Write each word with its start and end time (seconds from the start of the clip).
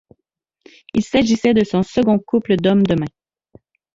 Il 0.95 1.03
s’agissait 1.03 1.53
de 1.53 1.63
son 1.63 1.83
second 1.83 2.17
couple 2.17 2.55
d’hommes 2.55 2.81
de 2.81 2.95
main. 2.95 3.05